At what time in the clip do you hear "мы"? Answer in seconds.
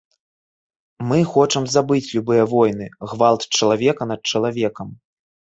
1.11-1.19